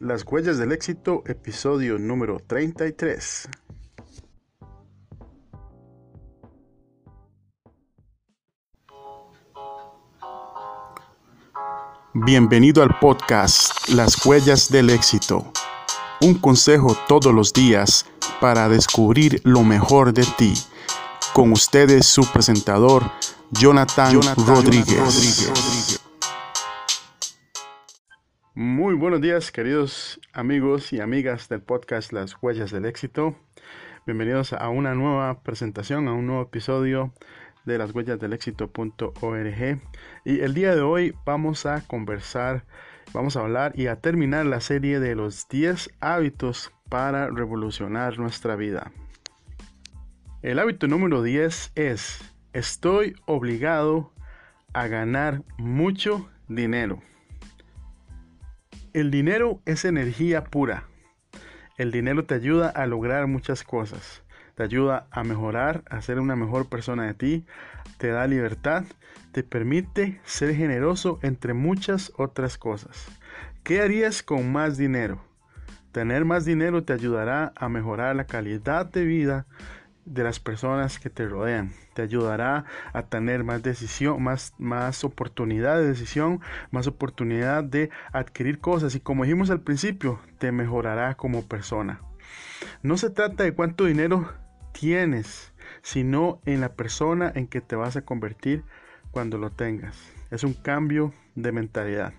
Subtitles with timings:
[0.00, 3.48] Las huellas del éxito, episodio número 33.
[12.14, 15.52] Bienvenido al podcast Las huellas del éxito.
[16.20, 18.06] Un consejo todos los días
[18.40, 20.54] para descubrir lo mejor de ti.
[21.32, 23.02] Con ustedes su presentador,
[23.50, 26.00] Jonathan, Rodríguez.
[28.60, 33.36] Muy buenos días, queridos amigos y amigas del podcast Las Huellas del Éxito.
[34.04, 37.12] Bienvenidos a una nueva presentación, a un nuevo episodio
[37.66, 39.80] de las huellas del éxito.org.
[40.24, 42.64] Y el día de hoy vamos a conversar,
[43.12, 48.56] vamos a hablar y a terminar la serie de los 10 hábitos para revolucionar nuestra
[48.56, 48.90] vida.
[50.42, 54.12] El hábito número 10 es, estoy obligado
[54.72, 57.00] a ganar mucho dinero.
[58.94, 60.84] El dinero es energía pura.
[61.76, 64.22] El dinero te ayuda a lograr muchas cosas.
[64.54, 67.46] Te ayuda a mejorar, a ser una mejor persona de ti.
[67.98, 68.84] Te da libertad.
[69.32, 73.08] Te permite ser generoso entre muchas otras cosas.
[73.62, 75.20] ¿Qué harías con más dinero?
[75.92, 79.46] Tener más dinero te ayudará a mejorar la calidad de vida
[80.08, 81.72] de las personas que te rodean.
[81.94, 88.58] Te ayudará a tener más decisión, más, más oportunidad de decisión, más oportunidad de adquirir
[88.58, 92.00] cosas y como dijimos al principio, te mejorará como persona.
[92.82, 94.32] No se trata de cuánto dinero
[94.72, 98.64] tienes, sino en la persona en que te vas a convertir
[99.10, 99.96] cuando lo tengas.
[100.30, 102.12] Es un cambio de mentalidad.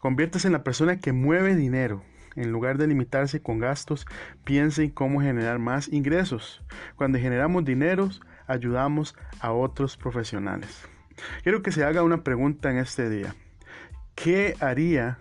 [0.00, 2.02] Conviertes en la persona que mueve dinero,
[2.36, 4.06] en lugar de limitarse con gastos,
[4.44, 6.62] piense en cómo generar más ingresos.
[6.96, 8.10] Cuando generamos dinero,
[8.46, 10.88] ayudamos a otros profesionales.
[11.42, 13.34] Quiero que se haga una pregunta en este día.
[14.14, 15.18] ¿Qué haría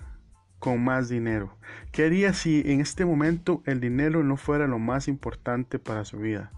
[0.60, 1.58] con más dinero?
[1.92, 6.20] ¿Qué haría si en este momento el dinero no fuera lo más importante para su
[6.20, 6.52] vida?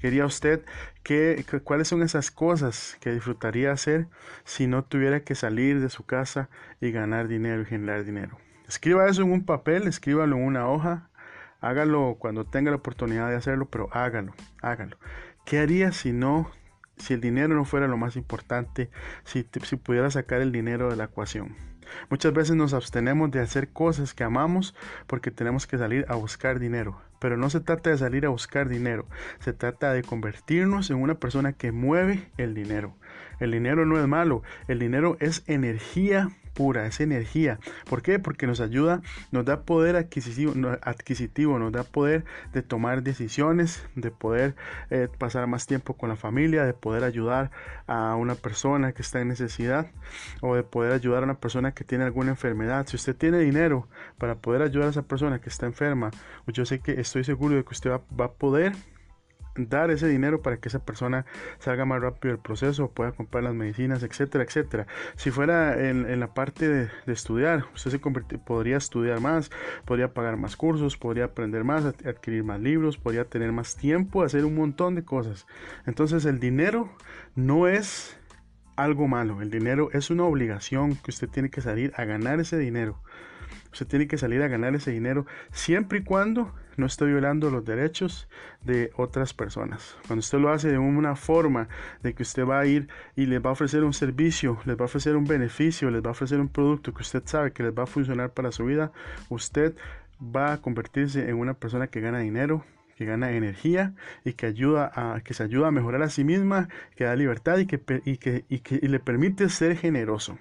[0.00, 0.64] ¿Quería usted
[1.02, 4.08] que, cuáles son esas cosas que disfrutaría hacer
[4.44, 6.48] si no tuviera que salir de su casa
[6.80, 8.38] y ganar dinero y generar dinero?
[8.70, 11.10] Escriba eso en un papel, escríbalo en una hoja,
[11.60, 14.32] hágalo cuando tenga la oportunidad de hacerlo, pero hágalo,
[14.62, 14.96] hágalo.
[15.44, 16.48] ¿Qué haría si no,
[16.96, 18.88] si el dinero no fuera lo más importante,
[19.24, 21.56] si, si pudiera sacar el dinero de la ecuación?
[22.10, 24.76] Muchas veces nos abstenemos de hacer cosas que amamos
[25.08, 27.02] porque tenemos que salir a buscar dinero.
[27.18, 29.08] Pero no se trata de salir a buscar dinero,
[29.40, 32.94] se trata de convertirnos en una persona que mueve el dinero.
[33.40, 37.58] El dinero no es malo, el dinero es energía pura, es energía.
[37.88, 38.18] ¿Por qué?
[38.18, 39.00] Porque nos ayuda,
[39.30, 44.54] nos da poder adquisitivo, adquisitivo nos da poder de tomar decisiones, de poder
[44.90, 47.50] eh, pasar más tiempo con la familia, de poder ayudar
[47.86, 49.86] a una persona que está en necesidad
[50.42, 52.86] o de poder ayudar a una persona que tiene alguna enfermedad.
[52.86, 53.88] Si usted tiene dinero
[54.18, 56.10] para poder ayudar a esa persona que está enferma,
[56.44, 58.74] pues yo sé que estoy seguro de que usted va a poder
[59.68, 61.26] dar ese dinero para que esa persona
[61.58, 64.86] salga más rápido del proceso, pueda comprar las medicinas, etcétera, etcétera.
[65.16, 69.50] Si fuera en, la parte de, estudiar, usted se podría estudiar más,
[69.84, 74.44] podría pagar más cursos, podría aprender más, adquirir más libros, podría tener más tiempo, hacer
[74.44, 75.46] un montón de cosas.
[75.86, 76.90] Entonces el dinero
[77.34, 78.16] no es
[78.76, 82.58] algo malo, el dinero es una obligación que usted tiene que salir a ganar ese
[82.58, 83.00] dinero.
[83.72, 87.64] Usted tiene que salir a ganar ese dinero siempre y cuando no esté violando los
[87.64, 88.28] derechos
[88.62, 89.96] de otras personas.
[90.06, 91.68] Cuando usted lo hace de una forma
[92.02, 94.82] de que usted va a ir y les va a ofrecer un servicio, les va
[94.82, 97.72] a ofrecer un beneficio, les va a ofrecer un producto que usted sabe que les
[97.72, 98.92] va a funcionar para su vida,
[99.28, 99.76] usted
[100.20, 102.64] va a convertirse en una persona que gana dinero,
[102.96, 106.68] que gana energía y que ayuda a que se ayuda a mejorar a sí misma,
[106.96, 110.38] que da libertad y que, y que, y que le permite ser generoso.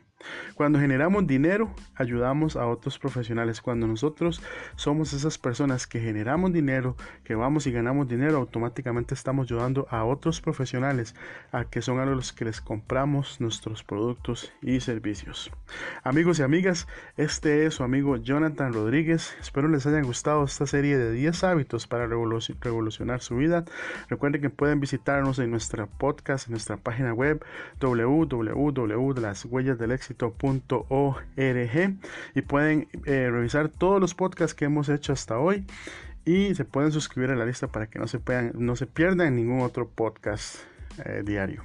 [0.56, 3.62] Cuando generamos dinero, ayudamos a otros profesionales.
[3.62, 4.44] Cuando nosotros
[4.76, 10.04] somos esas personas que generamos dinero, que vamos y ganamos dinero, automáticamente estamos ayudando a
[10.04, 11.16] otros profesionales,
[11.52, 15.52] a que son a los que les compramos nuestros productos y servicios.
[16.04, 19.38] Amigos y amigas, este es su amigo Jonathan Rodríguez.
[19.40, 23.64] Espero les haya gustado esta serie de 10 hábitos para revolucionar su vida.
[24.10, 27.42] Recuerden que pueden visitarnos en nuestra podcast, en nuestra página web
[27.80, 30.09] www.lashuellasdelexito
[32.36, 35.66] y pueden eh, revisar todos los podcasts que hemos hecho hasta hoy
[36.26, 39.36] y se pueden suscribir a la lista para que no se, puedan, no se pierdan
[39.36, 40.58] ningún otro podcast
[41.06, 41.64] eh, diario.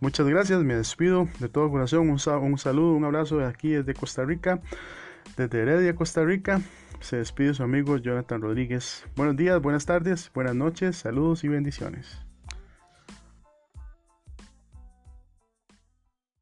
[0.00, 3.94] Muchas gracias, me despido de todo corazón, un, un saludo, un abrazo de aquí desde
[3.94, 4.60] Costa Rica,
[5.36, 6.60] desde Heredia, Costa Rica.
[7.00, 9.04] Se despide su amigo Jonathan Rodríguez.
[9.16, 12.31] Buenos días, buenas tardes, buenas noches, saludos y bendiciones.